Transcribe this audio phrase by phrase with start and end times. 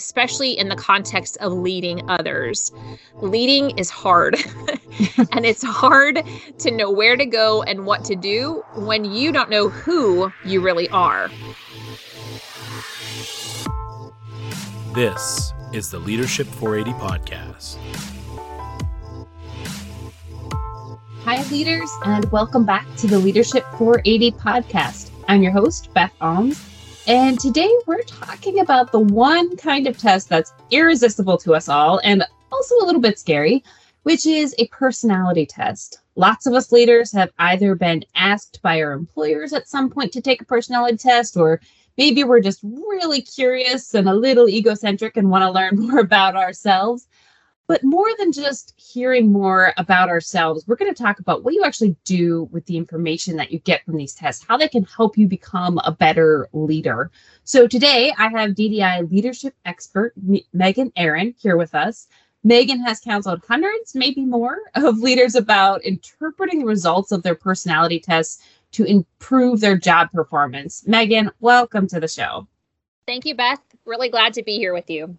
[0.00, 2.72] especially in the context of leading others.
[3.16, 4.34] Leading is hard,
[5.32, 6.24] and it's hard
[6.58, 10.62] to know where to go and what to do when you don't know who you
[10.62, 11.28] really are.
[14.94, 17.76] This is the Leadership 480 podcast.
[21.24, 25.10] Hi, leaders, and welcome back to the Leadership 480 podcast.
[25.28, 26.69] I'm your host, Beth Almes,
[27.06, 32.00] and today we're talking about the one kind of test that's irresistible to us all
[32.04, 33.64] and also a little bit scary,
[34.02, 36.00] which is a personality test.
[36.16, 40.20] Lots of us leaders have either been asked by our employers at some point to
[40.20, 41.60] take a personality test, or
[41.96, 46.36] maybe we're just really curious and a little egocentric and want to learn more about
[46.36, 47.06] ourselves.
[47.70, 51.62] But more than just hearing more about ourselves, we're going to talk about what you
[51.62, 55.16] actually do with the information that you get from these tests, how they can help
[55.16, 57.12] you become a better leader.
[57.44, 60.14] So today I have DDI leadership expert
[60.52, 62.08] Megan Aaron here with us.
[62.42, 68.00] Megan has counseled hundreds, maybe more, of leaders about interpreting the results of their personality
[68.00, 70.84] tests to improve their job performance.
[70.88, 72.48] Megan, welcome to the show.
[73.06, 73.62] Thank you, Beth.
[73.84, 75.16] Really glad to be here with you.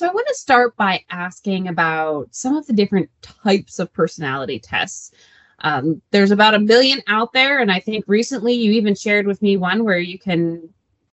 [0.00, 4.58] So I want to start by asking about some of the different types of personality
[4.58, 5.10] tests.
[5.58, 9.42] Um, there's about a million out there, and I think recently you even shared with
[9.42, 10.66] me one where you can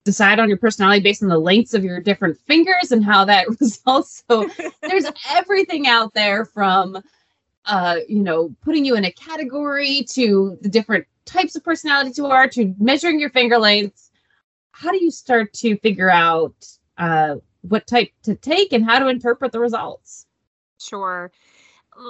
[0.06, 3.50] decide on your personality based on the lengths of your different fingers and how that
[3.60, 4.24] results.
[4.32, 4.50] So
[4.82, 7.04] there's everything out there from,
[7.66, 12.28] uh, you know, putting you in a category to the different types of personalities you
[12.28, 14.12] are to measuring your finger lengths.
[14.72, 16.56] How do you start to figure out
[16.98, 17.36] uh,
[17.70, 20.26] what type to take and how to interpret the results.
[20.80, 21.32] Sure.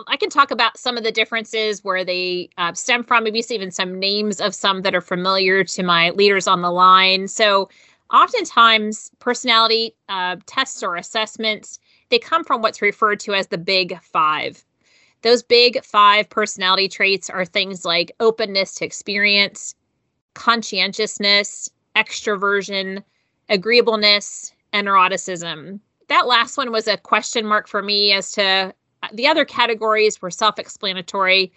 [0.07, 3.71] I can talk about some of the differences where they uh, stem from, maybe even
[3.71, 7.29] some names of some that are familiar to my leaders on the line.
[7.29, 7.69] So,
[8.11, 13.99] oftentimes, personality uh, tests or assessments they come from what's referred to as the Big
[14.01, 14.63] Five.
[15.21, 19.75] Those Big Five personality traits are things like openness to experience,
[20.33, 23.03] conscientiousness, extroversion,
[23.49, 25.79] agreeableness, and neuroticism.
[26.09, 28.73] That last one was a question mark for me as to
[29.13, 31.51] the other categories were self explanatory.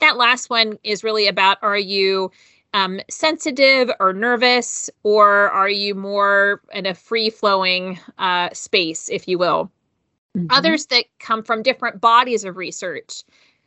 [0.00, 2.30] That last one is really about are you
[2.74, 9.26] um, sensitive or nervous, or are you more in a free flowing uh, space, if
[9.26, 9.70] you will?
[10.36, 10.48] Mm-hmm.
[10.50, 13.22] Others that come from different bodies of research.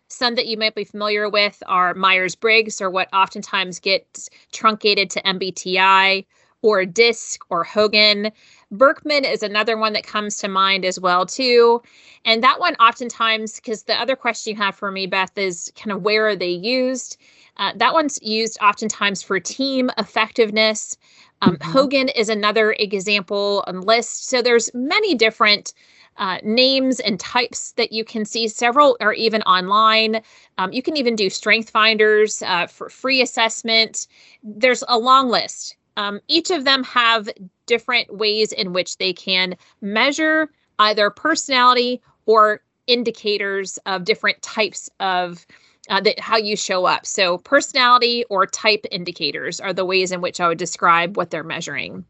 [0.10, 5.10] Some that you might be familiar with are Myers Briggs, or what oftentimes gets truncated
[5.12, 6.26] to MBTI,
[6.62, 8.32] or DISC, or Hogan.
[8.72, 11.82] Birkman is another one that comes to mind as well too.
[12.26, 15.92] And that one oftentimes, because the other question you have for me, Beth, is kind
[15.92, 17.18] of where are they used?
[17.58, 20.98] Uh, that one's used oftentimes for team effectiveness.
[21.42, 21.72] Um, mm-hmm.
[21.72, 24.28] Hogan is another example on list.
[24.28, 25.74] So there's many different
[26.18, 28.48] uh, names and types that you can see.
[28.48, 30.22] Several are even online.
[30.58, 34.08] Um, you can even do strength finders uh, for free assessment.
[34.44, 35.76] There's a long list.
[36.00, 37.28] Um, each of them have
[37.66, 40.50] different ways in which they can measure
[40.80, 45.46] either personality or indicators of different types of
[45.90, 47.06] uh, that how you show up.
[47.06, 51.44] So personality or type indicators are the ways in which I would describe what they're
[51.44, 52.06] measuring.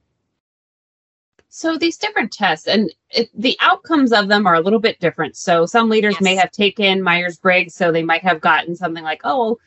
[1.47, 5.35] So these different tests and it, the outcomes of them are a little bit different.
[5.35, 6.21] So some leaders yes.
[6.21, 9.57] may have taken Myers Briggs, so they might have gotten something like, oh,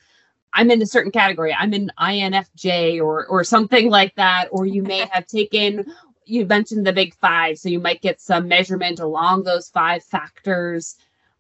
[0.55, 1.55] I'm in a certain category.
[1.55, 4.49] I'm in INFJ or or something like that.
[4.51, 5.87] Or you may have taken
[6.25, 10.97] you mentioned the big five, so you might get some measurement along those five factors.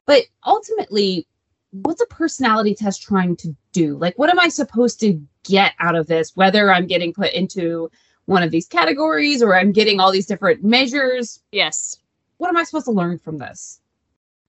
[0.06, 1.26] But ultimately,
[1.70, 3.96] what's a personality test trying to do?
[3.96, 6.36] Like, what am I supposed to get out of this?
[6.36, 7.90] Whether I'm getting put into
[8.26, 11.40] one of these categories or I'm getting all these different measures.
[11.52, 11.96] Yes.
[12.38, 13.80] What am I supposed to learn from this?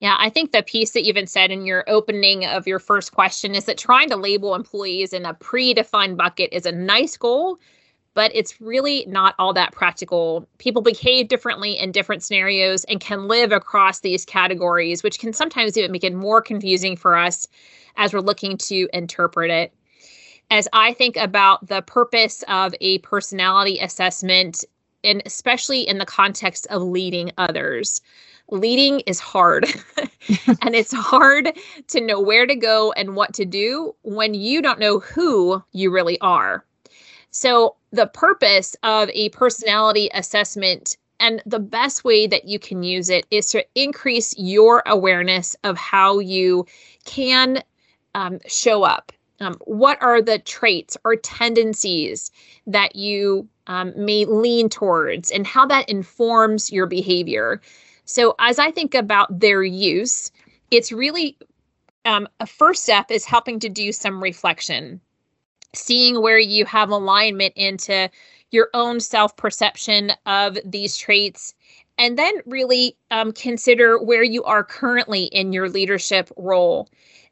[0.04, 3.12] Yeah, I think the piece that you even said in your opening of your first
[3.12, 7.58] question is that trying to label employees in a predefined bucket is a nice goal,
[8.12, 10.46] but it's really not all that practical.
[10.58, 15.78] People behave differently in different scenarios and can live across these categories, which can sometimes
[15.78, 17.48] even make it more confusing for us
[17.96, 19.72] as we're looking to interpret it.
[20.50, 24.66] As I think about the purpose of a personality assessment,
[25.02, 28.02] and especially in the context of leading others,
[28.50, 29.66] leading is hard.
[30.62, 31.56] and it's hard
[31.88, 35.90] to know where to go and what to do when you don't know who you
[35.90, 36.64] really are.
[37.30, 43.08] So, the purpose of a personality assessment and the best way that you can use
[43.08, 46.66] it is to increase your awareness of how you
[47.04, 47.62] can
[48.14, 49.12] um, show up.
[49.40, 52.30] Um, what are the traits or tendencies
[52.66, 57.60] that you um, may lean towards and how that informs your behavior.
[58.04, 60.30] So, as I think about their use,
[60.70, 61.36] it's really
[62.04, 65.00] um, a first step is helping to do some reflection,
[65.74, 68.10] seeing where you have alignment into
[68.50, 71.54] your own self perception of these traits,
[71.98, 76.88] and then really um, consider where you are currently in your leadership role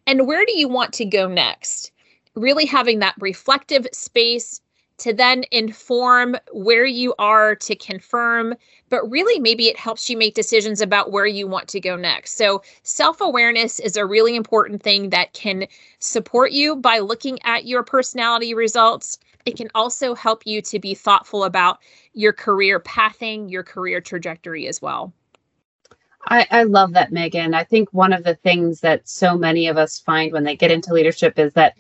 [0.07, 1.93] and where do you want to go next.
[2.35, 4.61] Really having that reflective space
[5.03, 8.55] to then inform where you are to confirm,
[8.89, 12.37] but really maybe it helps you make decisions about where you want to go next.
[12.37, 15.67] So, self awareness is a really important thing that can
[15.99, 19.19] support you by looking at your personality results.
[19.45, 21.81] It can also help you to be thoughtful about
[22.13, 25.13] your career pathing, your career trajectory as well.
[26.29, 27.55] I, I love that, Megan.
[27.55, 30.71] I think one of the things that so many of us find when they get
[30.71, 31.75] into leadership is that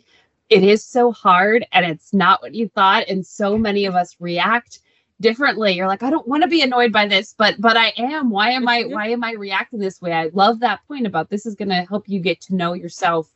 [0.53, 4.15] it is so hard and it's not what you thought and so many of us
[4.21, 4.81] react
[5.19, 5.73] differently.
[5.73, 8.29] You're like i don't want to be annoyed by this but but i am.
[8.29, 8.93] Why am i mm-hmm.
[8.93, 10.13] why am i reacting this way?
[10.13, 13.31] I love that point about this is going to help you get to know yourself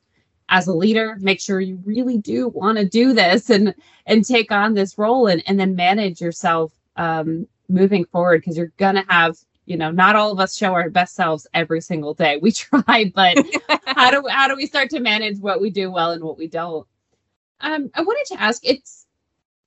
[0.51, 3.75] as a leader make sure you really do want to do this and
[4.05, 8.73] and take on this role and and then manage yourself um moving forward because you're
[8.77, 12.39] gonna have you know not all of us show our best selves every single day.
[12.43, 13.39] We try but
[13.87, 16.47] how do how do we start to manage what we do well and what we
[16.47, 16.87] don't
[17.61, 19.07] um, I wanted to ask it's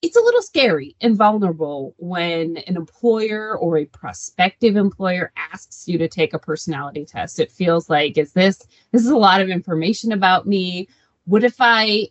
[0.02, 5.98] it's a little scary and vulnerable when an employer or a prospective employer asks you
[5.98, 7.40] to take a personality test.
[7.40, 10.88] It feels like is this this is a lot of information about me.
[11.26, 12.08] What if I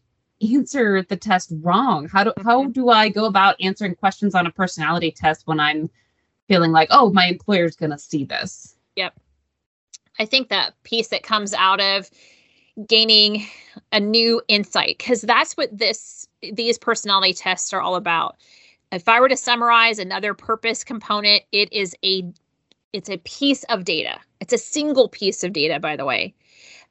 [0.53, 2.09] answer the test wrong?
[2.09, 2.73] How do how mm-hmm.
[2.73, 5.89] do I go about answering questions on a personality test when I'm
[6.47, 8.77] feeling like, oh, my employer's gonna see this?
[8.97, 9.19] Yep.
[10.19, 12.11] I think that piece that comes out of
[12.87, 13.47] gaining
[13.93, 18.37] a new insight because that's what this these personality tests are all about.
[18.93, 22.25] If i were to summarize another purpose component it is a
[22.93, 24.19] it's a piece of data.
[24.41, 26.35] It's a single piece of data by the way.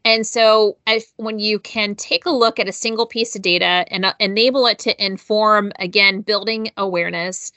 [0.05, 3.85] And so if, when you can take a look at a single piece of data
[3.89, 7.51] and uh, enable it to inform again building awareness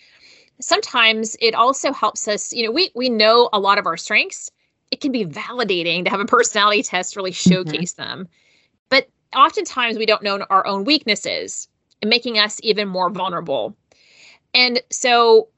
[0.61, 4.51] sometimes it also helps us you know we we know a lot of our strengths
[4.91, 7.51] it can be validating to have a personality test really mm-hmm.
[7.51, 8.03] showcase mm-hmm.
[8.03, 8.29] them.
[8.89, 11.69] But oftentimes we don't know our own weaknesses,
[12.05, 13.77] making us even more vulnerable.
[14.55, 15.49] And so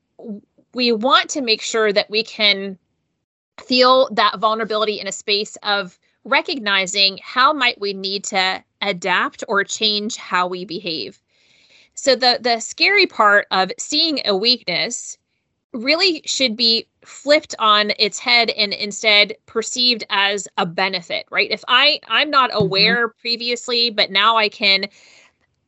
[0.75, 2.79] we want to make sure that we can
[3.63, 9.65] feel that vulnerability in a space of recognizing how might we need to adapt or
[9.65, 11.21] change how we behave.
[11.95, 15.19] So the the scary part of seeing a weakness
[15.73, 21.65] really should be flipped on its head and instead perceived as a benefit right if
[21.69, 22.65] i i'm not mm-hmm.
[22.65, 23.21] aware mm-hmm.
[23.21, 24.87] previously but now i can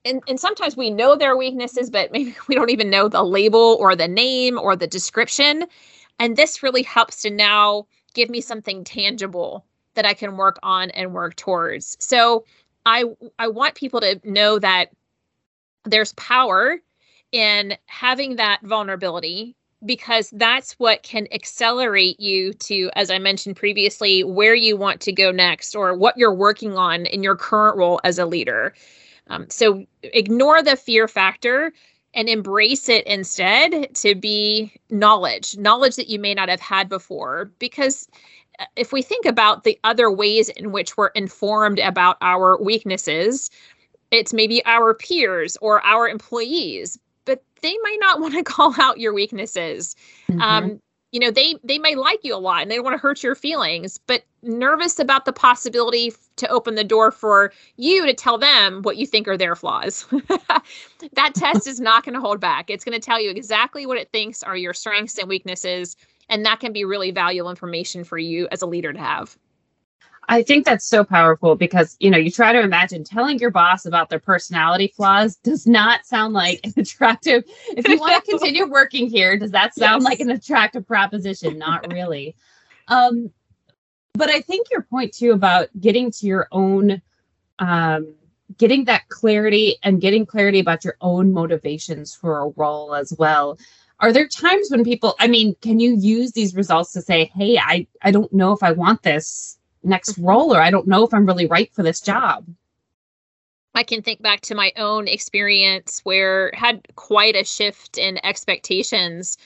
[0.06, 3.76] and, and sometimes we know their weaknesses but maybe we don't even know the label
[3.80, 5.64] or the name or the description
[6.18, 9.64] and this really helps to now give me something tangible
[9.94, 12.44] that i can work on and work towards so
[12.84, 13.04] i
[13.38, 14.90] i want people to know that
[15.84, 16.78] there's power
[17.32, 24.24] in having that vulnerability because that's what can accelerate you to, as I mentioned previously,
[24.24, 28.00] where you want to go next or what you're working on in your current role
[28.04, 28.74] as a leader.
[29.28, 31.72] Um, so ignore the fear factor
[32.14, 37.50] and embrace it instead to be knowledge, knowledge that you may not have had before.
[37.58, 38.08] Because
[38.60, 43.50] uh, if we think about the other ways in which we're informed about our weaknesses,
[44.10, 48.98] it's maybe our peers or our employees but they might not want to call out
[48.98, 49.96] your weaknesses.
[50.28, 50.40] Mm-hmm.
[50.40, 50.80] Um,
[51.14, 53.22] you know, they they may like you a lot and they don't want to hurt
[53.22, 58.36] your feelings, but nervous about the possibility to open the door for you to tell
[58.36, 60.04] them what you think are their flaws.
[61.12, 62.68] that test is not going to hold back.
[62.68, 65.96] It's going to tell you exactly what it thinks are your strengths and weaknesses,
[66.28, 69.38] and that can be really valuable information for you as a leader to have.
[70.28, 73.84] I think that's so powerful because, you know, you try to imagine telling your boss
[73.84, 77.44] about their personality flaws does not sound like an attractive.
[77.76, 80.10] If you want to continue working here, does that sound yes.
[80.10, 81.58] like an attractive proposition?
[81.58, 82.34] Not really.
[82.88, 83.30] Um,
[84.14, 87.02] but I think your point too about getting to your own,
[87.58, 88.14] um,
[88.56, 93.58] getting that clarity and getting clarity about your own motivations for a role as well.
[94.00, 97.58] Are there times when people, I mean, can you use these results to say, hey,
[97.58, 101.14] I, I don't know if I want this next role or I don't know if
[101.14, 102.46] I'm really right for this job.
[103.74, 109.36] I can think back to my own experience where had quite a shift in expectations.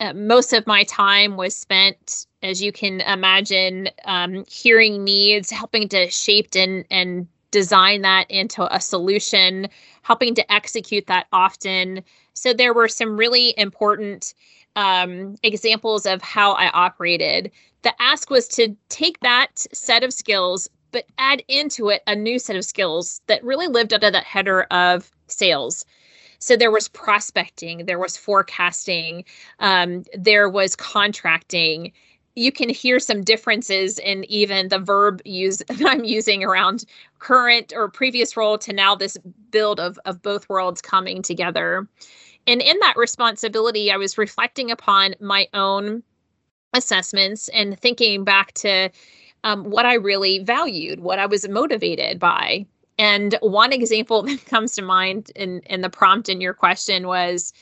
[0.00, 5.88] Uh, most of my time was spent, as you can imagine, um, hearing needs, helping
[5.88, 9.68] to shape and and design that into a solution,
[10.02, 12.02] helping to execute that often.
[12.34, 14.34] So there were some really important
[14.76, 17.50] um, examples of how I operated.
[17.82, 22.38] The ask was to take that set of skills, but add into it a new
[22.38, 25.84] set of skills that really lived under that header of sales.
[26.38, 29.24] So there was prospecting, there was forecasting,
[29.60, 31.92] um, there was contracting.
[32.34, 36.84] You can hear some differences in even the verb use that I'm using around
[37.18, 39.16] current or previous role to now this
[39.50, 41.88] build of, of both worlds coming together.
[42.46, 46.02] And in that responsibility, I was reflecting upon my own
[46.74, 48.90] assessments and thinking back to
[49.44, 52.66] um, what I really valued, what I was motivated by.
[52.98, 57.52] And one example that comes to mind in, in the prompt in your question was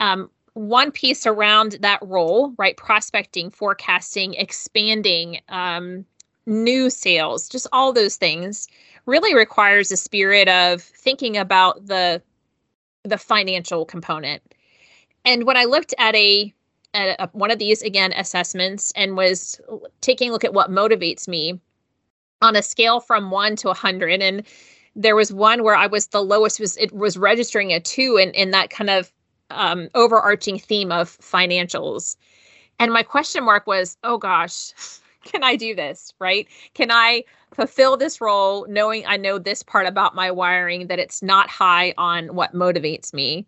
[0.00, 2.76] um, one piece around that role, right?
[2.76, 6.04] Prospecting, forecasting, expanding, um,
[6.46, 8.66] new sales, just all those things
[9.06, 12.20] really requires a spirit of thinking about the
[13.04, 14.42] the financial component.
[15.24, 16.52] And when I looked at a
[16.92, 19.60] at a, one of these again assessments and was
[20.00, 21.60] taking a look at what motivates me
[22.42, 24.42] on a scale from 1 to 100 and
[24.96, 28.30] there was one where I was the lowest was it was registering a 2 in
[28.30, 29.12] in that kind of
[29.50, 32.16] um, overarching theme of financials.
[32.78, 34.72] And my question mark was, oh gosh,
[35.30, 36.12] can I do this?
[36.18, 36.48] Right?
[36.74, 41.22] Can I fulfill this role knowing I know this part about my wiring that it's
[41.22, 43.46] not high on what motivates me?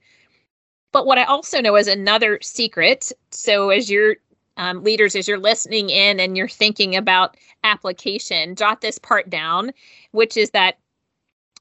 [0.92, 3.12] But what I also know is another secret.
[3.30, 4.16] So as your
[4.56, 9.72] um, leaders, as you're listening in and you're thinking about application, jot this part down,
[10.10, 10.78] which is that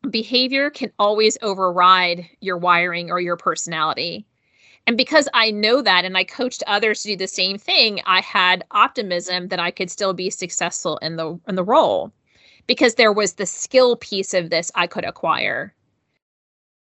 [0.10, 4.25] behavior can always override your wiring or your personality.
[4.92, 8.20] And because I know that and I coached others to do the same thing, I
[8.20, 12.12] had optimism that I could still be successful in the in the role
[12.68, 15.74] because there was the skill piece of this I could acquire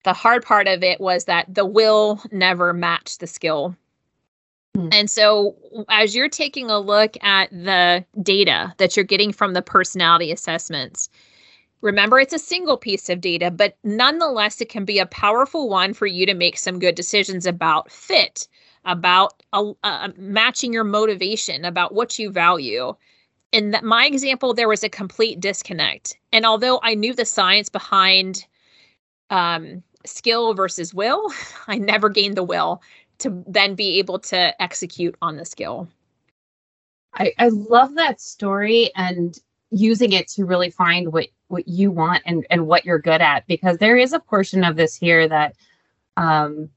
[0.08, 3.75] the hard part of it was that the will never matched the skill.
[4.74, 4.88] Hmm.
[4.94, 5.58] And so,
[5.89, 11.10] as you're taking a look at the data that you're getting from the personality assessments,
[11.81, 15.93] remember it's a single piece of data, but nonetheless, it can be a powerful one
[15.93, 18.48] for you to make some good decisions about fit,
[18.86, 22.96] about uh, matching your motivation, about what you value.
[23.51, 26.17] In my example, there was a complete disconnect.
[26.31, 28.46] And although I knew the science behind
[29.29, 31.31] um, skill versus will.
[31.67, 32.81] I never gained the will
[33.19, 35.88] to then be able to execute on the skill.
[37.13, 39.38] I, I love that story and
[39.71, 43.45] using it to really find what what you want and and what you're good at
[43.47, 45.55] because there is a portion of this here that
[46.15, 46.69] um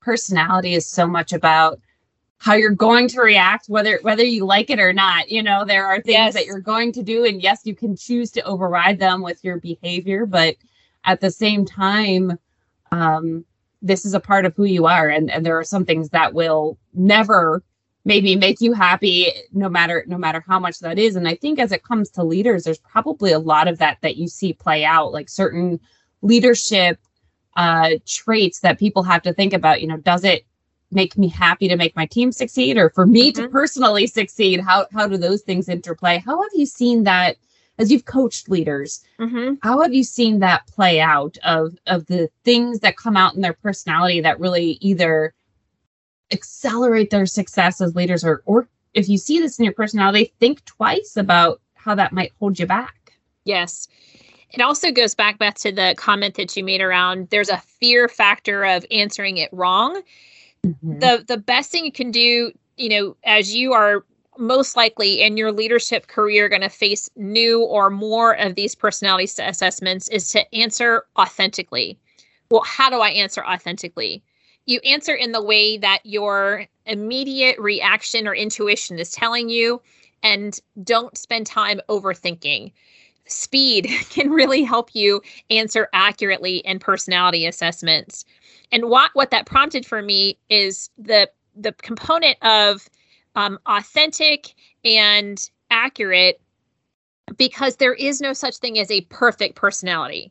[0.00, 1.80] personality is so much about
[2.38, 5.86] how you're going to react whether whether you like it or not you know there
[5.86, 6.34] are things yes.
[6.34, 9.58] that you're going to do and yes you can choose to override them with your
[9.58, 10.56] behavior but
[11.04, 12.38] at the same time
[12.92, 13.44] um,
[13.82, 16.34] this is a part of who you are and, and there are some things that
[16.34, 17.62] will never
[18.04, 21.58] maybe make you happy no matter no matter how much that is and i think
[21.58, 24.84] as it comes to leaders there's probably a lot of that that you see play
[24.84, 25.78] out like certain
[26.22, 26.98] leadership
[27.56, 30.44] uh traits that people have to think about you know does it
[30.92, 33.42] make me happy to make my team succeed or for me mm-hmm.
[33.42, 37.36] to personally succeed how how do those things interplay how have you seen that
[37.78, 39.54] as you've coached leaders mm-hmm.
[39.62, 43.40] how have you seen that play out of of the things that come out in
[43.40, 45.34] their personality that really either
[46.32, 50.64] accelerate their success as leaders or or if you see this in your personality think
[50.64, 53.12] twice about how that might hold you back
[53.44, 53.88] yes
[54.50, 58.08] it also goes back beth to the comment that you made around there's a fear
[58.08, 60.00] factor of answering it wrong
[60.64, 60.98] mm-hmm.
[60.98, 64.04] the the best thing you can do you know as you are
[64.40, 69.30] most likely in your leadership career going to face new or more of these personality
[69.38, 71.98] assessments is to answer authentically.
[72.50, 74.22] Well, how do I answer authentically?
[74.70, 79.82] You answer in the way that your immediate reaction or intuition is telling you,
[80.22, 82.70] and don't spend time overthinking.
[83.26, 88.24] Speed can really help you answer accurately in personality assessments.
[88.70, 92.88] And what what that prompted for me is the the component of
[93.34, 96.40] um, authentic and accurate
[97.36, 100.30] because there is no such thing as a perfect personality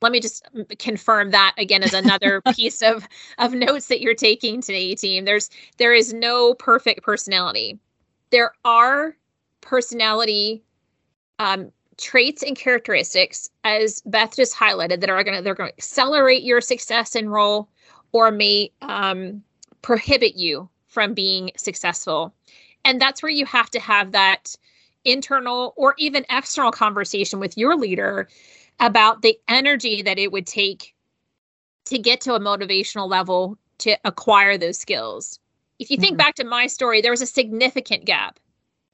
[0.00, 0.46] let me just
[0.78, 3.06] confirm that again as another piece of
[3.38, 7.78] of notes that you're taking today team there's there is no perfect personality
[8.30, 9.16] there are
[9.60, 10.62] personality
[11.38, 15.76] um, traits and characteristics as beth just highlighted that are going to they're going to
[15.76, 17.68] accelerate your success in role
[18.12, 19.42] or may um,
[19.82, 22.34] prohibit you from being successful.
[22.84, 24.56] And that's where you have to have that
[25.04, 28.28] internal or even external conversation with your leader
[28.80, 30.94] about the energy that it would take
[31.86, 35.38] to get to a motivational level to acquire those skills.
[35.78, 36.26] If you think mm-hmm.
[36.26, 38.38] back to my story, there was a significant gap.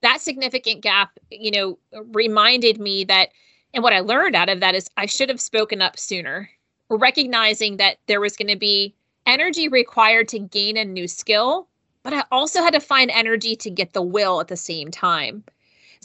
[0.03, 1.79] That significant gap, you know,
[2.13, 3.31] reminded me that,
[3.73, 6.51] and what I learned out of that is I should have spoken up sooner,
[6.91, 8.95] recognizing that there was going to be
[9.27, 11.69] energy required to gain a new skill,
[12.03, 15.43] but I also had to find energy to get the will at the same time.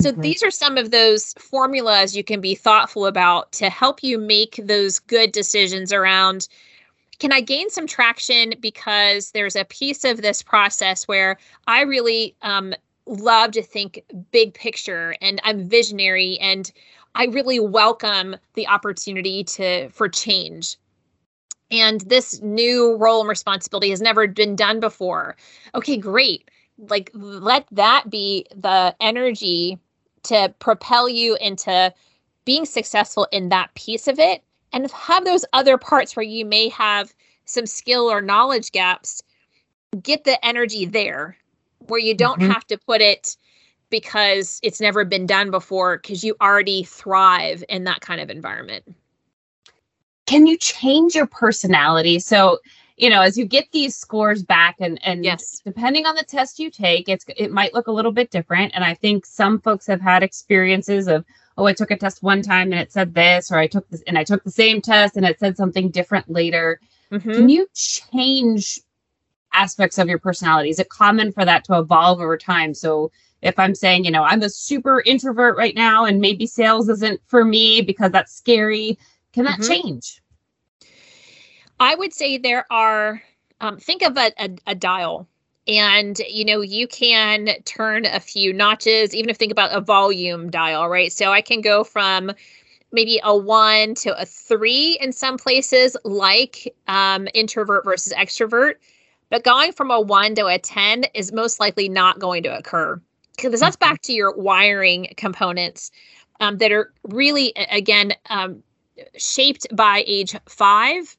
[0.02, 0.22] So mm-hmm.
[0.22, 4.60] these are some of those formulas you can be thoughtful about to help you make
[4.64, 6.48] those good decisions around
[7.20, 11.38] can I gain some traction because there's a piece of this process where
[11.68, 12.74] I really um,
[13.06, 16.72] love to think big picture and I'm visionary and
[17.16, 20.78] I really welcome the opportunity to for change.
[21.72, 25.36] And this new role and responsibility has never been done before.
[25.76, 26.50] Okay, great.
[26.78, 29.78] Like let that be the energy
[30.30, 31.94] to propel you into
[32.46, 34.44] being successful in that piece of it.
[34.72, 37.14] And have those other parts where you may have
[37.46, 39.24] some skill or knowledge gaps
[40.04, 41.36] get the energy there
[41.88, 42.52] where you don't mm-hmm.
[42.52, 43.36] have to put it
[43.90, 48.84] because it's never been done before because you already thrive in that kind of environment.
[50.28, 52.20] Can you change your personality?
[52.20, 52.60] So
[53.00, 55.62] you know as you get these scores back and and yes.
[55.66, 58.72] depending on the test you take it's it might look a little bit different.
[58.76, 61.26] And i think some folks have had experiences of
[61.58, 64.04] oh i took a test one time and it said this or i took this
[64.06, 66.80] and i took the same test and it said something different later.
[67.12, 67.32] Mm-hmm.
[67.32, 68.80] can you change
[69.52, 70.70] aspects of your personality?
[70.70, 72.76] Is it common for that to evolve over time?
[72.76, 76.90] So if i'm saying you know i'm a super introvert right now and maybe sales
[76.90, 78.98] isn't for me because that's scary
[79.32, 79.72] can that mm-hmm.
[79.72, 80.22] change
[81.80, 83.22] I would say there are,
[83.62, 85.28] um, think of a, a, a dial.
[85.68, 90.50] And you know you can turn a few notches even if think about a volume
[90.50, 91.14] dial right?
[91.14, 92.32] So i can go from
[92.92, 98.76] maybe a one to a three in some places like um, introvert versus extrovert.
[99.30, 103.00] But going from a one to a 10 is most likely not going to occur
[103.36, 105.92] because that's back to your wiring components
[106.40, 108.64] um, that are really again um,
[109.18, 111.16] shaped by age five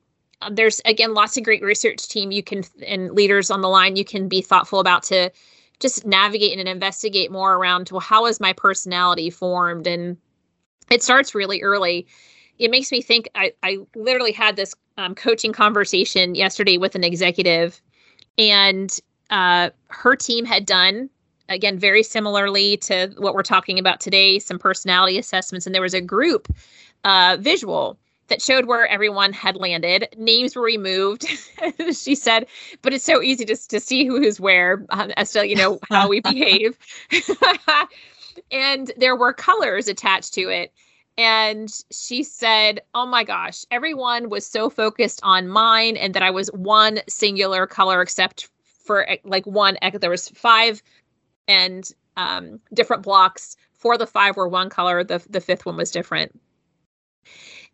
[0.50, 4.04] there's again lots of great research team you can and leaders on the line you
[4.04, 5.30] can be thoughtful about to
[5.80, 9.86] just navigate and investigate more around well how is my personality formed?
[9.86, 10.16] And
[10.90, 12.06] it starts really early.
[12.58, 17.04] It makes me think i, I literally had this um, coaching conversation yesterday with an
[17.04, 17.80] executive
[18.38, 18.96] and
[19.30, 21.10] uh, her team had done
[21.48, 25.94] again very similarly to what we're talking about today some personality assessments and there was
[25.94, 26.48] a group
[27.04, 27.98] uh, visual
[28.30, 30.08] that showed where everyone had landed.
[30.16, 31.26] Names were removed,
[31.92, 32.46] she said,
[32.80, 35.78] but it's so easy to, to see who is where um, as to, you know,
[35.90, 36.78] how we behave.
[38.50, 40.72] and there were colors attached to it.
[41.18, 46.30] And she said, Oh my gosh, everyone was so focused on mine and that I
[46.30, 48.48] was one singular color, except
[48.84, 50.82] for eh, like one, there was five
[51.46, 53.56] and um, different blocks.
[53.74, 56.38] Four of the five were one color, the, the fifth one was different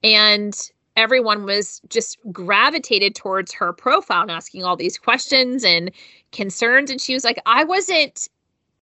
[0.03, 5.91] and everyone was just gravitated towards her profile and asking all these questions and
[6.33, 6.91] concerns.
[6.91, 8.29] And she was like i wasn't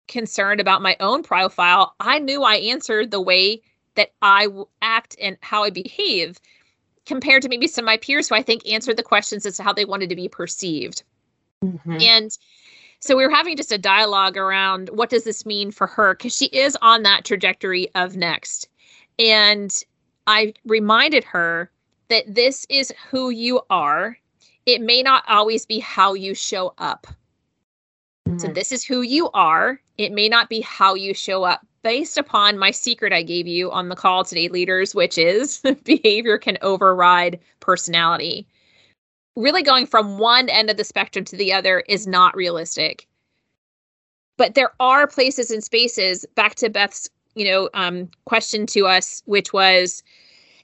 [0.07, 1.95] concerned about my own profile.
[2.01, 3.62] I knew i answered the way
[3.95, 4.49] that I
[4.83, 6.38] act and how i behave
[7.07, 9.62] compared to maybe some of my peers who i think answered the questions as to
[9.62, 11.03] how they wanted to be perceived.
[11.62, 11.97] Mm-hmm.
[12.01, 12.37] and
[13.05, 16.14] so we were having just a dialogue around what does this mean for her?
[16.14, 18.67] Because she is on that trajectory of next.
[19.19, 19.71] And
[20.26, 21.70] I reminded her
[22.08, 24.18] that this is who you are.
[24.66, 27.06] It may not always be how you show up.
[28.26, 28.38] Mm-hmm.
[28.38, 29.80] So, this is who you are.
[29.98, 33.70] It may not be how you show up based upon my secret I gave you
[33.70, 38.48] on the call today, leaders, which is behavior can override personality.
[39.37, 43.06] Really going from one end of the spectrum to the other is not realistic.
[44.37, 49.23] But there are places and spaces, back to Beth's you know um, question to us
[49.27, 50.03] which was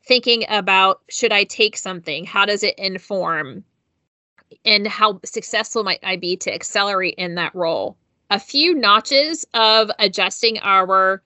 [0.06, 2.24] thinking about should i take something?
[2.24, 3.64] How does it inform?
[4.64, 7.96] And how successful might i be to accelerate in that role?
[8.30, 11.22] A few notches of adjusting our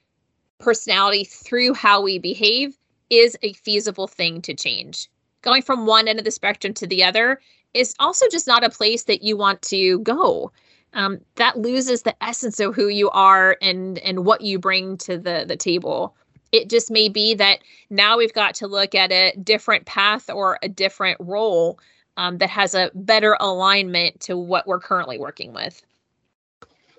[0.58, 2.76] personality through how we behave
[3.10, 5.10] is a feasible thing to change.
[5.42, 7.40] Going from one end of the spectrum to the other
[7.74, 10.52] is also just not a place that you want to go
[10.94, 15.18] um, that loses the essence of who you are and and what you bring to
[15.18, 16.14] the the table
[16.52, 17.58] it just may be that
[17.90, 21.78] now we've got to look at a different path or a different role
[22.16, 25.84] um, that has a better alignment to what we're currently working with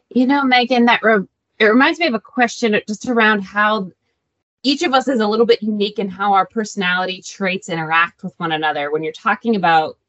[0.10, 1.26] you know megan that re-
[1.60, 3.90] it reminds me of a question just around how
[4.66, 8.34] each of us is a little bit unique in how our personality traits interact with
[8.38, 8.92] one another.
[8.92, 10.00] When you're talking about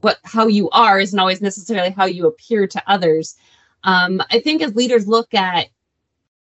[0.00, 3.36] what how you are isn't always necessarily how you appear to others.
[3.84, 5.68] Um, I think as leaders look at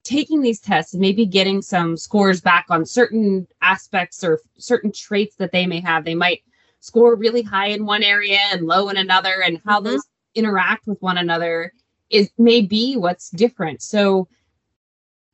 [0.04, 5.36] taking these tests and maybe getting some scores back on certain aspects or certain traits
[5.36, 6.42] that they may have, they might
[6.80, 9.92] score really high in one area and low in another, and how mm-hmm.
[9.92, 10.04] those
[10.36, 11.74] interact with one another
[12.10, 13.82] is may be what's different.
[13.82, 14.28] So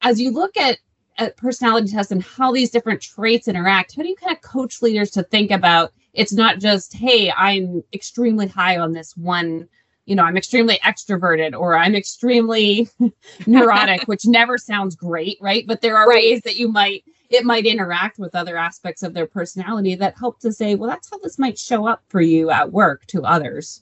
[0.02, 0.78] as you look at
[1.18, 4.82] at personality tests and how these different traits interact, how do you kind of coach
[4.82, 9.68] leaders to think about it's not just, hey, I'm extremely high on this one,
[10.06, 12.90] you know, I'm extremely extroverted or I'm extremely
[13.48, 15.66] neurotic, which never sounds great, right?
[15.68, 16.24] But there are right.
[16.24, 20.40] ways that you might it might interact with other aspects of their personality that help
[20.40, 23.82] to say, well, that's how this might show up for you at work to others.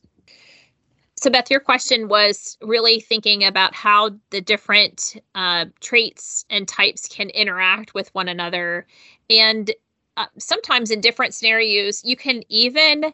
[1.15, 7.08] So, Beth, your question was really thinking about how the different uh, traits and types
[7.08, 8.88] can interact with one another.
[9.30, 9.72] And
[10.17, 13.13] uh, sometimes in different scenarios, you can even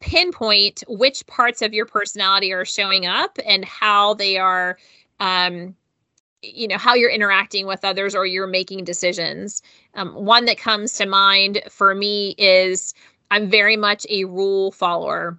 [0.00, 4.78] pinpoint which parts of your personality are showing up and how they are.
[5.20, 5.76] Um,
[6.42, 9.62] you know how you're interacting with others or you're making decisions
[9.94, 12.94] um, one that comes to mind for me is
[13.30, 15.38] i'm very much a rule follower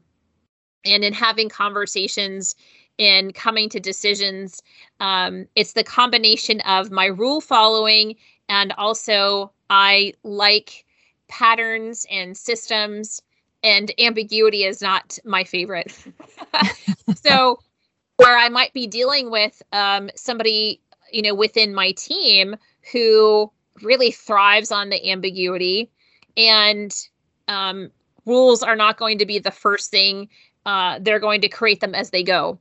[0.85, 2.53] and in having conversations
[2.99, 4.61] and coming to decisions
[4.99, 8.15] um, it's the combination of my rule following
[8.47, 10.85] and also i like
[11.31, 13.21] patterns and systems
[13.63, 15.97] and ambiguity is not my favorite
[17.15, 17.59] so
[18.17, 22.55] where i might be dealing with um, somebody you know within my team
[22.91, 25.89] who really thrives on the ambiguity
[26.37, 27.07] and
[27.47, 27.89] um,
[28.25, 30.29] rules are not going to be the first thing
[30.65, 32.59] uh, they're going to create them as they go.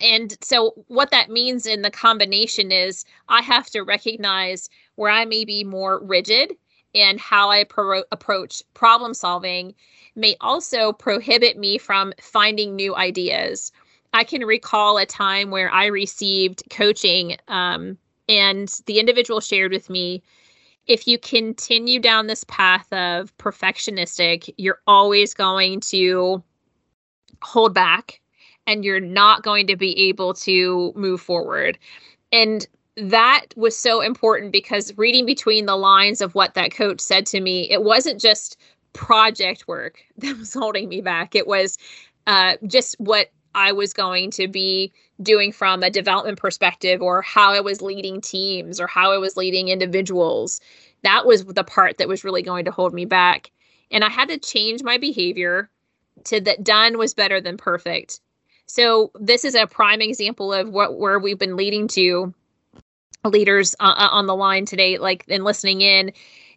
[0.00, 5.24] And so, what that means in the combination is I have to recognize where I
[5.24, 6.52] may be more rigid
[6.94, 9.74] and how I pro- approach problem solving
[10.16, 13.72] may also prohibit me from finding new ideas.
[14.12, 17.98] I can recall a time where I received coaching, um,
[18.28, 20.22] and the individual shared with me
[20.88, 26.42] if you continue down this path of perfectionistic, you're always going to
[27.42, 28.20] hold back
[28.66, 31.78] and you're not going to be able to move forward.
[32.32, 32.66] And
[33.00, 37.40] that was so important because reading between the lines of what that coach said to
[37.40, 38.58] me, it wasn't just
[38.92, 41.34] project work that was holding me back.
[41.34, 41.78] It was
[42.26, 47.52] uh, just what I was going to be doing from a development perspective or how
[47.52, 50.60] I was leading teams or how I was leading individuals.
[51.02, 53.50] That was the part that was really going to hold me back.
[53.90, 55.70] And I had to change my behavior
[56.24, 58.20] to that done was better than perfect.
[58.66, 62.34] So this is a prime example of what where we've been leading to
[63.24, 66.12] leaders uh, uh, on the line today like and listening in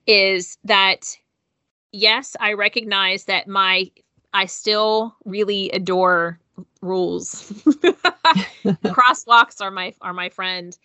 [0.07, 1.17] is that
[1.91, 3.91] yes, I recognize that my
[4.33, 6.39] I still really adore
[6.81, 7.51] rules.
[8.85, 10.77] Crosswalks are my are my friend.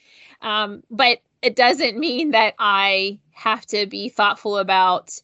[0.43, 5.19] Um, but it doesn't mean that I have to be thoughtful about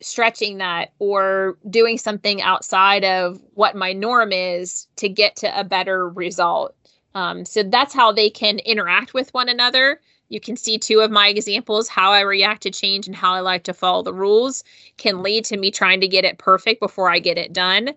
[0.00, 5.64] stretching that or doing something outside of what my norm is to get to a
[5.64, 6.74] better result.
[7.14, 10.00] Um, so that's how they can interact with one another.
[10.28, 13.40] You can see two of my examples how I react to change and how I
[13.40, 14.64] like to follow the rules
[14.96, 17.90] can lead to me trying to get it perfect before I get it done.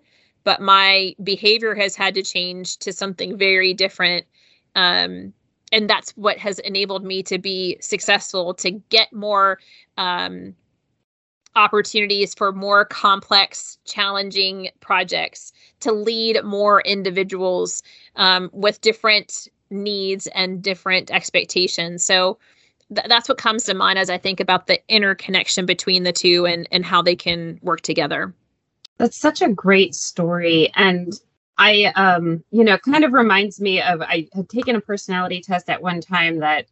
[0.44, 4.26] But my behavior has had to change to something very different.
[4.74, 5.32] Um,
[5.72, 9.58] and that's what has enabled me to be successful to get more
[9.96, 10.54] um,
[11.56, 17.82] opportunities for more complex, challenging projects, to lead more individuals
[18.14, 22.04] um, with different needs and different expectations.
[22.04, 22.38] So
[22.94, 26.46] th- that's what comes to mind as I think about the interconnection between the two
[26.46, 28.32] and, and how they can work together.
[28.98, 30.70] That's such a great story.
[30.74, 31.12] And
[31.58, 35.68] I, um, you know, kind of reminds me of I had taken a personality test
[35.68, 36.66] at one time that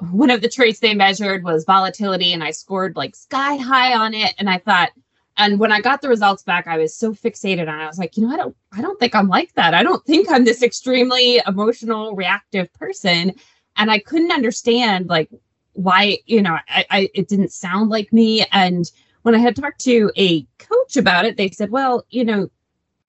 [0.00, 4.14] one of the traits they measured was volatility and I scored like sky high on
[4.14, 4.90] it and I thought
[5.38, 7.84] and when I got the results back I was so fixated on it.
[7.84, 9.74] I was like, you know, I don't I don't think I'm like that.
[9.74, 13.32] I don't think I'm this extremely emotional reactive person
[13.76, 15.30] and I couldn't understand like
[15.72, 18.90] why, you know, I, I it didn't sound like me and
[19.22, 22.48] when I had talked to a coach about it, they said, well, you know,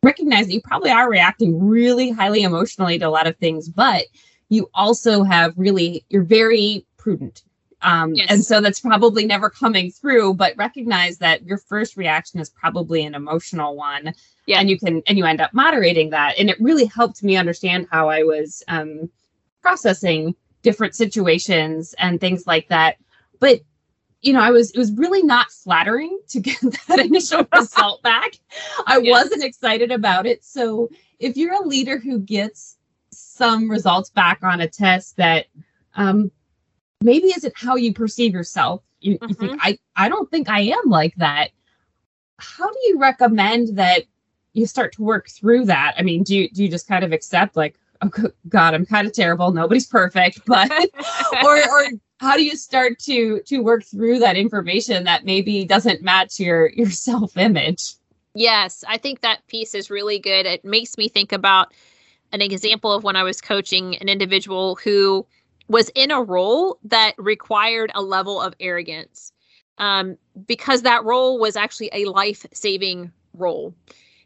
[0.03, 4.05] recognize that you probably are reacting really highly emotionally to a lot of things, but
[4.49, 7.43] you also have really you're very prudent
[7.83, 8.27] um, yes.
[8.29, 13.05] and so that's probably never coming through but recognize that your first reaction is probably
[13.05, 14.13] an emotional one
[14.45, 14.59] yeah.
[14.59, 17.87] and you can and you end up moderating that and it really helped me understand
[17.91, 19.09] how i was um,
[19.61, 22.97] processing different situations and things like that
[23.39, 23.61] but
[24.21, 28.39] you know, I was it was really not flattering to get that initial result back.
[28.85, 29.11] I yes.
[29.11, 30.43] wasn't excited about it.
[30.43, 32.76] So if you're a leader who gets
[33.11, 35.47] some results back on a test that
[35.95, 36.31] um,
[37.01, 39.29] maybe isn't how you perceive yourself, you, mm-hmm.
[39.29, 39.61] you think mm-hmm.
[39.61, 41.51] I I don't think I am like that.
[42.37, 44.03] How do you recommend that
[44.53, 45.95] you start to work through that?
[45.97, 48.09] I mean, do you do you just kind of accept like, oh
[48.49, 49.51] God, I'm kind of terrible.
[49.51, 50.71] Nobody's perfect, but
[51.43, 51.85] or or
[52.19, 56.69] how do you start to to work through that information that maybe doesn't match your
[56.69, 57.93] your self image?
[58.33, 60.45] Yes, I think that piece is really good.
[60.45, 61.73] It makes me think about
[62.31, 65.25] an example of when I was coaching an individual who
[65.67, 69.31] was in a role that required a level of arrogance
[69.77, 73.73] um, because that role was actually a life saving role.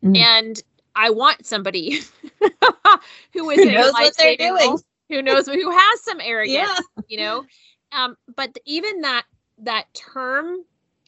[0.04, 0.18] Mm.
[0.18, 0.64] And
[0.96, 2.00] I want somebody
[3.34, 4.78] who is who knows what they're doing,
[5.10, 7.04] who knows who has some arrogance, yeah.
[7.08, 7.46] you know.
[7.92, 9.24] Um, but even that
[9.60, 10.64] that term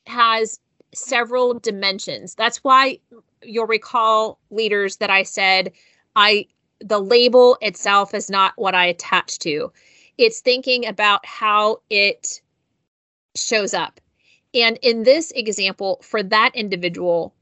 [0.05, 0.59] has
[0.93, 2.35] several dimensions.
[2.35, 2.99] That's why
[3.41, 5.71] you'll recall leaders that I said
[6.15, 6.47] I
[6.83, 9.71] the label itself is not what I attach to.
[10.17, 12.41] It's thinking about how it
[13.35, 13.99] shows up.
[14.53, 17.33] And in this example, for that individual,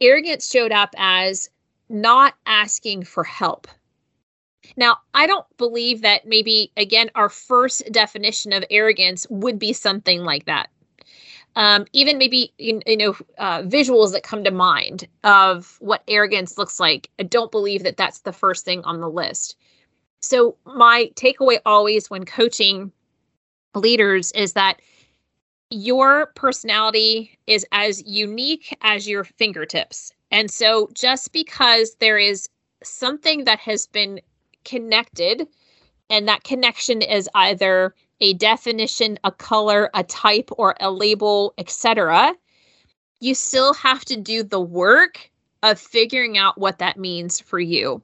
[0.00, 1.50] arrogance showed up as
[1.88, 3.66] not asking for help.
[4.76, 10.22] Now, I don't believe that maybe, again, our first definition of arrogance would be something
[10.22, 10.70] like that.
[11.56, 16.56] Um, even maybe, you, you know, uh, visuals that come to mind of what arrogance
[16.56, 17.10] looks like.
[17.18, 19.56] I don't believe that that's the first thing on the list.
[20.20, 22.92] So, my takeaway always when coaching
[23.74, 24.80] leaders is that
[25.70, 30.12] your personality is as unique as your fingertips.
[30.30, 32.48] And so, just because there is
[32.82, 34.20] something that has been
[34.64, 35.48] connected,
[36.10, 42.34] and that connection is either a definition, a color, a type, or a label, etc.,
[43.20, 45.30] you still have to do the work
[45.62, 48.00] of figuring out what that means for you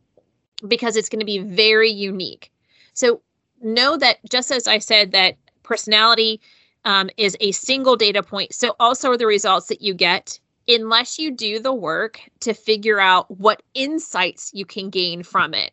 [0.69, 2.53] because it's going to be very unique.
[2.95, 3.23] So,
[3.63, 6.41] know that just as I said that personality
[6.85, 8.55] um, is a single data point.
[8.55, 13.01] So, also are the results that you get, unless you do the work to figure
[13.01, 15.73] out what insights you can gain from it.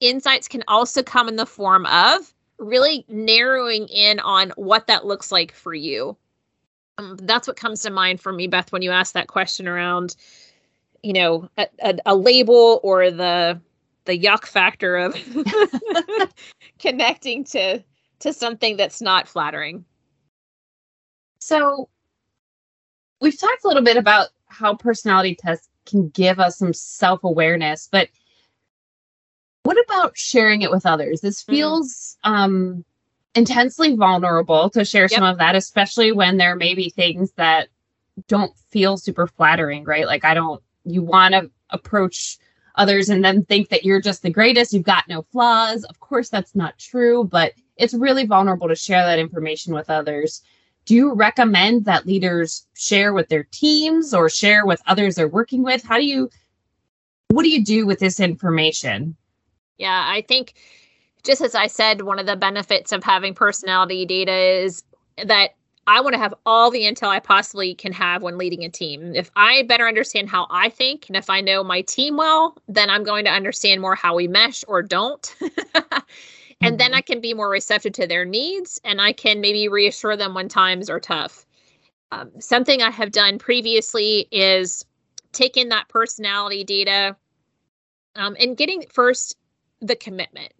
[0.00, 5.30] Insights can also come in the form of really narrowing in on what that looks
[5.30, 6.16] like for you.
[6.98, 10.16] Um, that's what comes to mind for me, Beth, when you ask that question around,
[11.02, 13.60] you know, a, a, a label or the
[14.06, 15.16] the yuck factor of
[16.78, 17.82] connecting to
[18.20, 19.84] to something that's not flattering.
[21.38, 21.88] So
[23.20, 28.08] we've talked a little bit about how personality tests can give us some self-awareness, but
[29.66, 31.20] what about sharing it with others?
[31.20, 31.46] This mm.
[31.46, 32.30] feels mm.
[32.30, 32.84] um
[33.34, 35.10] intensely vulnerable to share yep.
[35.10, 37.68] some of that, especially when there may be things that
[38.28, 40.06] don't feel super flattering, right?
[40.06, 42.38] Like I don't you want to approach
[42.76, 45.84] others and then think that you're just the greatest, you've got no flaws.
[45.84, 50.42] Of course that's not true, but it's really vulnerable to share that information with others
[50.86, 55.62] do you recommend that leaders share with their teams or share with others they're working
[55.62, 56.30] with how do you
[57.28, 59.16] what do you do with this information
[59.78, 60.54] yeah i think
[61.24, 64.82] just as i said one of the benefits of having personality data is
[65.24, 65.50] that
[65.88, 69.14] I want to have all the intel I possibly can have when leading a team.
[69.14, 72.90] If I better understand how I think and if I know my team well, then
[72.90, 75.34] I'm going to understand more how we mesh or don't.
[75.40, 75.52] and
[76.60, 76.76] mm-hmm.
[76.76, 80.34] then I can be more receptive to their needs and I can maybe reassure them
[80.34, 81.46] when times are tough.
[82.10, 84.84] Um, something I have done previously is
[85.32, 87.16] taking that personality data
[88.16, 89.36] um, and getting first
[89.86, 90.52] the commitment,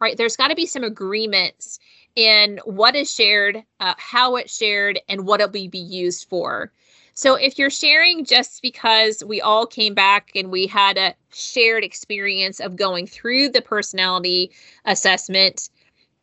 [0.00, 0.16] right?
[0.16, 1.78] There's got to be some agreements
[2.16, 6.72] in what is shared, uh, how it's shared, and what it will be used for.
[7.14, 11.84] So if you're sharing just because we all came back and we had a shared
[11.84, 14.50] experience of going through the personality
[14.84, 15.70] assessment,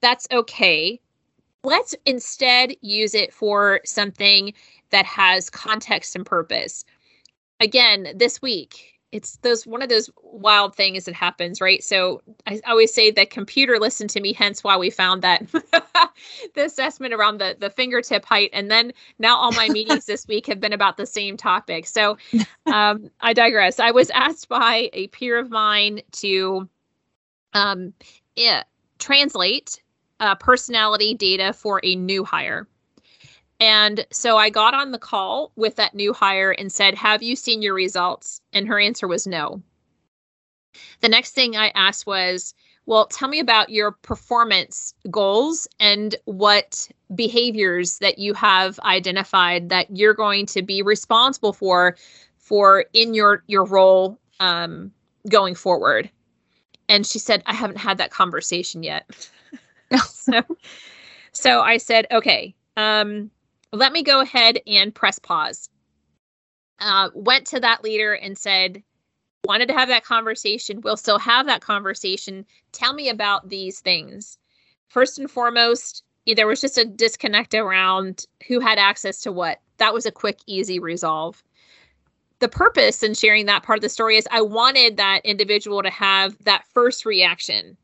[0.01, 0.99] that's okay.
[1.63, 4.53] Let's instead use it for something
[4.89, 6.83] that has context and purpose.
[7.61, 11.83] Again, this week, it's those one of those wild things that happens, right?
[11.83, 16.65] So I always say that computer listened to me, hence why we found that the
[16.65, 18.49] assessment around the the fingertip height.
[18.53, 21.87] And then now all my meetings this week have been about the same topic.
[21.87, 22.17] So
[22.67, 23.79] um, I digress.
[23.79, 26.69] I was asked by a peer of mine to
[27.53, 27.93] um,
[28.35, 28.63] yeah,
[28.99, 29.81] translate
[30.21, 32.67] uh, personality data for a new hire.
[33.61, 37.35] And so I got on the call with that new hire and said, Have you
[37.35, 38.41] seen your results?
[38.51, 39.61] And her answer was no.
[41.01, 42.55] The next thing I asked was,
[42.87, 49.95] well, tell me about your performance goals and what behaviors that you have identified that
[49.95, 51.95] you're going to be responsible for
[52.37, 54.91] for in your your role um,
[55.29, 56.09] going forward.
[56.89, 59.29] And she said, I haven't had that conversation yet.
[60.07, 60.41] so,
[61.31, 63.29] so I said, okay, um,
[63.71, 65.69] let me go ahead and press pause.
[66.79, 68.83] Uh, went to that leader and said,
[69.45, 70.81] wanted to have that conversation.
[70.81, 72.45] We'll still have that conversation.
[72.71, 74.37] Tell me about these things.
[74.87, 79.59] First and foremost, there was just a disconnect around who had access to what.
[79.77, 81.43] That was a quick, easy resolve.
[82.39, 85.89] The purpose in sharing that part of the story is I wanted that individual to
[85.89, 87.77] have that first reaction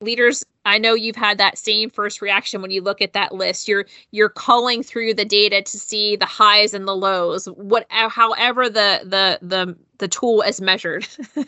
[0.00, 3.68] leaders i know you've had that same first reaction when you look at that list.
[3.68, 8.08] You're you're culling through the data to see the highs and the lows what uh,
[8.08, 11.06] however the the the the tool is measured.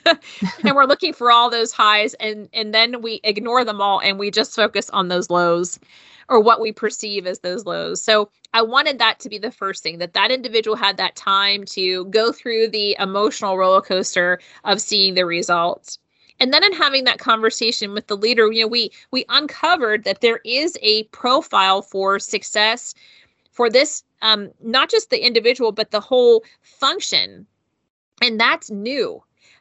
[0.65, 4.19] And we're looking for all those highs and and then we ignore them all and
[4.19, 5.79] we just focus on those lows
[6.29, 8.03] or what we perceive as those lows.
[8.03, 11.65] So i wanted that to be the first thing that that individual had that time
[11.67, 15.99] to go through the emotional roller coaster of seeing the results
[16.41, 20.21] and then in having that conversation with the leader you know we we uncovered that
[20.21, 22.95] there is a profile for success
[23.59, 27.45] for this um, not just the individual but the whole function.
[28.23, 29.21] And that's new.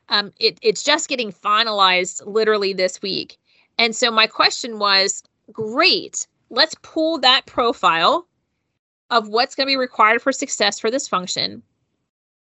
[0.09, 3.37] Um, it, it's just getting finalized literally this week.
[3.79, 8.27] And so my question was great let's pull that profile
[9.09, 11.63] of what's going to be required for success for this function.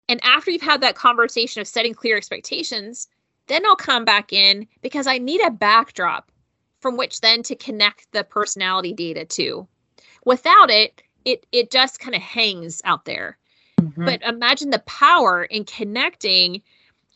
[0.10, 3.08] And after you've had that conversation of setting clear expectations
[3.48, 6.32] then I'll come back in because I need a backdrop
[6.80, 9.68] from which then to connect the personality data to.
[10.26, 13.38] Without it, it it just kind of hangs out there.
[13.80, 14.06] Mm-hmm.
[14.06, 16.62] But imagine the power in connecting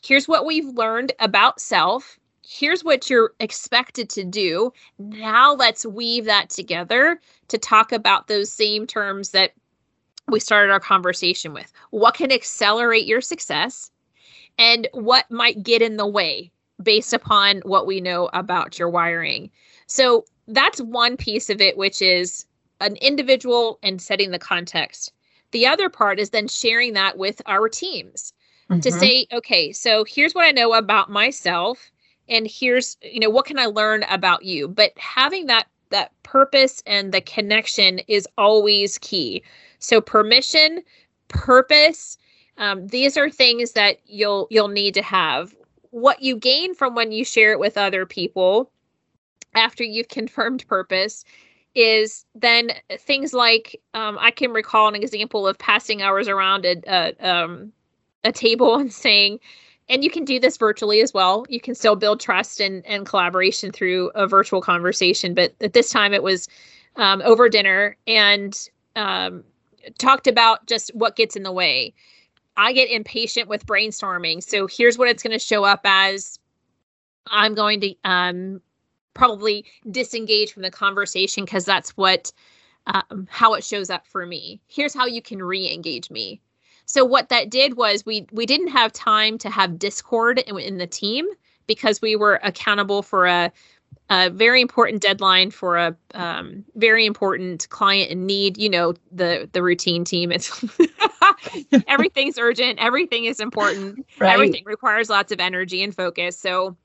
[0.04, 2.18] here's what we've learned about self.
[2.44, 4.72] Here's what you're expected to do.
[4.98, 9.52] Now let's weave that together to talk about those same terms that
[10.28, 11.72] we started our conversation with.
[11.90, 13.91] What can accelerate your success?
[14.58, 16.50] And what might get in the way
[16.82, 19.50] based upon what we know about your wiring.
[19.86, 22.46] So that's one piece of it, which is
[22.80, 25.12] an individual and setting the context.
[25.52, 28.32] The other part is then sharing that with our teams
[28.70, 28.80] mm-hmm.
[28.80, 31.90] to say, okay, so here's what I know about myself
[32.28, 34.68] and here's, you know, what can I learn about you?
[34.68, 39.42] But having that that purpose and the connection is always key.
[39.78, 40.82] So permission,
[41.28, 42.16] purpose,
[42.58, 45.54] um, these are things that you'll you'll need to have.
[45.90, 48.70] What you gain from when you share it with other people
[49.54, 51.24] after you've confirmed purpose
[51.74, 56.76] is then things like um, I can recall an example of passing hours around a,
[56.86, 57.72] a, um,
[58.24, 59.40] a table and saying,
[59.88, 61.44] and you can do this virtually as well.
[61.48, 65.34] You can still build trust and, and collaboration through a virtual conversation.
[65.34, 66.48] But at this time, it was
[66.96, 69.44] um, over dinner and um,
[69.98, 71.94] talked about just what gets in the way.
[72.56, 74.42] I get impatient with brainstorming.
[74.42, 76.38] So here's what it's going to show up as.
[77.28, 78.60] I'm going to um,
[79.14, 82.32] probably disengage from the conversation because that's what
[82.86, 84.60] um, how it shows up for me.
[84.66, 86.40] Here's how you can re-engage me.
[86.86, 90.78] So what that did was we we didn't have time to have discord in, in
[90.78, 91.26] the team
[91.66, 93.52] because we were accountable for a
[94.12, 98.58] a very important deadline for a um, very important client in need.
[98.58, 100.30] You know, the the routine team.
[100.30, 100.64] It's
[101.88, 102.78] everything's urgent.
[102.78, 104.04] Everything is important.
[104.18, 104.34] Right.
[104.34, 106.38] Everything requires lots of energy and focus.
[106.38, 106.76] So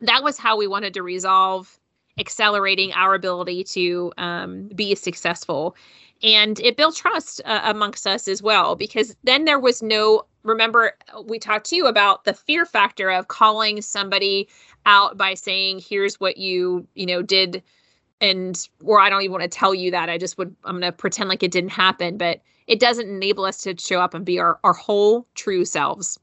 [0.00, 1.80] that was how we wanted to resolve
[2.18, 5.74] accelerating our ability to um, be successful.
[6.22, 10.92] And it built trust uh, amongst us as well, because then there was no, remember,
[11.24, 14.48] we talked to you about the fear factor of calling somebody
[14.86, 17.62] out by saying, here's what you, you know, did.
[18.20, 20.08] And, or I don't even want to tell you that.
[20.08, 22.16] I just would, I'm going to pretend like it didn't happen.
[22.16, 26.18] But it doesn't enable us to show up and be our, our whole true selves.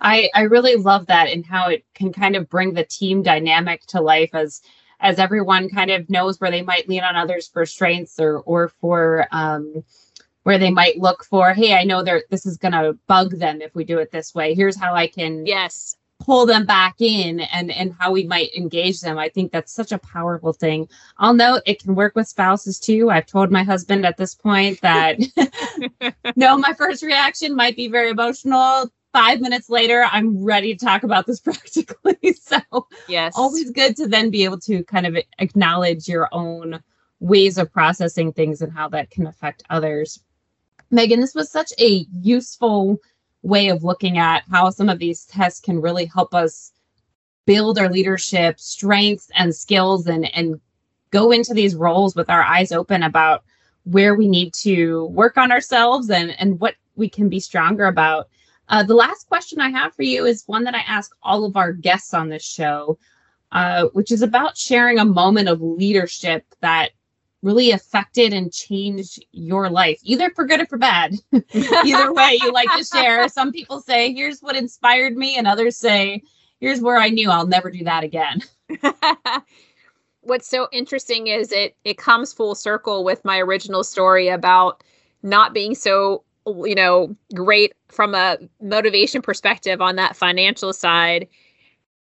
[0.00, 3.86] I, I really love that and how it can kind of bring the team dynamic
[3.86, 4.60] to life as
[5.02, 8.68] as everyone kind of knows where they might lean on others for strengths or or
[8.68, 9.84] for um,
[10.42, 13.60] where they might look for hey i know there this is going to bug them
[13.60, 14.54] if we do it this way.
[14.54, 15.96] Here's how i can yes.
[16.20, 19.18] pull them back in and and how we might engage them.
[19.18, 20.88] I think that's such a powerful thing.
[21.18, 23.10] I'll note it can work with spouses too.
[23.10, 25.18] I've told my husband at this point that
[26.36, 28.90] no my first reaction might be very emotional.
[29.12, 32.34] Five minutes later i'm ready to talk about this practically.
[32.34, 33.34] So yes.
[33.36, 36.82] always good to then be able to kind of acknowledge your own
[37.20, 40.20] ways of processing things and how that can affect others
[40.92, 42.98] megan this was such a useful
[43.42, 46.72] way of looking at how some of these tests can really help us
[47.46, 50.60] build our leadership strengths and skills and and
[51.10, 53.44] go into these roles with our eyes open about
[53.84, 58.28] where we need to work on ourselves and and what we can be stronger about.
[58.68, 61.56] Uh, the last question I have for you is one that I ask all of
[61.56, 62.98] our guests on this show,
[63.50, 66.90] uh, which is about sharing a moment of leadership that
[67.42, 71.14] really affected and changed your life, either for good or for bad.
[71.52, 73.28] either way, you like to share.
[73.28, 76.22] Some people say, here's what inspired me, and others say,
[76.60, 78.40] here's where I knew I'll never do that again.
[80.20, 84.84] What's so interesting is it it comes full circle with my original story about
[85.22, 91.28] not being so you know great from a motivation perspective on that financial side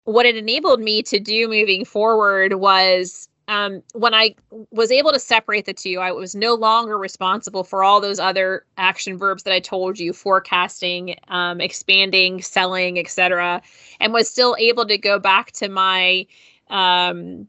[0.05, 4.33] what it enabled me to do moving forward was um, when I
[4.71, 8.65] was able to separate the two, I was no longer responsible for all those other
[8.77, 13.61] action verbs that I told you forecasting, um, expanding, selling, etc.,
[13.99, 16.25] and was still able to go back to my
[16.69, 17.45] um,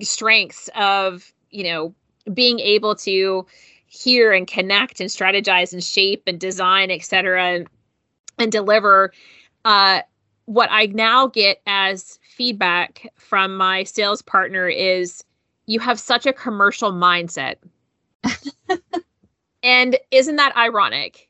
[0.00, 1.94] strengths of, you know,
[2.32, 3.46] being able to
[3.84, 7.68] hear and connect and strategize and shape and design, etc., and,
[8.38, 9.12] and deliver.
[9.66, 10.00] Uh,
[10.46, 15.22] what I now get as feedback from my sales partner is
[15.66, 17.56] you have such a commercial mindset.
[19.62, 21.28] and isn't that ironic?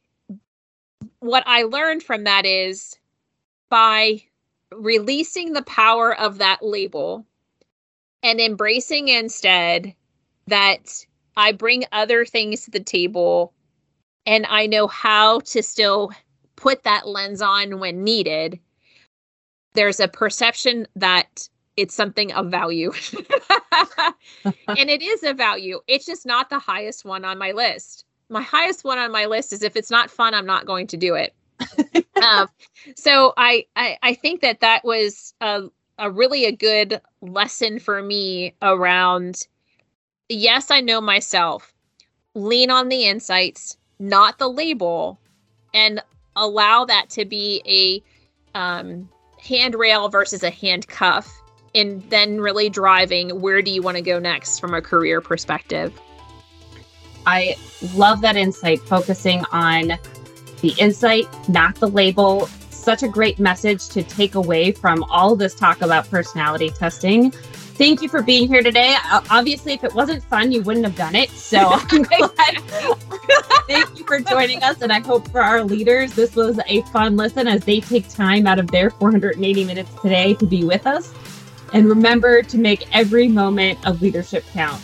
[1.21, 2.97] What I learned from that is
[3.71, 4.23] by
[4.73, 7.25] releasing the power of that label
[8.23, 9.95] and embracing instead
[10.47, 11.05] that
[11.37, 13.53] I bring other things to the table
[14.27, 16.13] and I know how to still
[16.57, 18.59] put that lens on when needed.
[19.75, 22.93] There's a perception that it's something of value.
[24.45, 25.81] and it is a value.
[25.87, 28.05] It's just not the highest one on my list.
[28.29, 30.97] My highest one on my list is if it's not fun, I'm not going to
[30.97, 31.35] do it.
[32.23, 32.49] um,
[32.97, 35.65] so I, I I think that that was a,
[35.99, 39.47] a really a good lesson for me around.
[40.29, 41.73] Yes, I know myself.
[42.35, 45.21] Lean on the insights, not the label,
[45.73, 46.03] and
[46.35, 47.63] allow that to be
[48.55, 49.09] a um,
[49.39, 51.44] handrail versus a handcuff
[51.75, 55.99] and then really driving where do you want to go next from a career perspective.
[57.27, 57.57] I
[57.95, 59.99] love that insight, focusing on
[60.61, 62.47] the insight, not the label.
[62.71, 67.31] Such a great message to take away from all this talk about personality testing.
[67.31, 68.95] Thank you for being here today.
[69.31, 71.31] Obviously, if it wasn't fun, you wouldn't have done it.
[71.31, 71.77] So.
[73.67, 74.81] Thank you for joining us.
[74.81, 78.47] And I hope for our leaders, this was a fun listen as they take time
[78.47, 81.13] out of their 480 minutes today to be with us.
[81.75, 84.81] And remember to make every moment of leadership count.